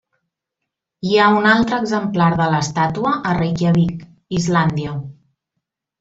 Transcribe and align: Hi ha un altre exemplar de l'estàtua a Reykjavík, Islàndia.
Hi 1.09 1.11
ha 1.17 1.27
un 1.41 1.49
altre 1.49 1.77
exemplar 1.83 2.29
de 2.41 2.47
l'estàtua 2.53 3.11
a 3.31 3.37
Reykjavík, 3.41 4.01
Islàndia. 4.39 4.95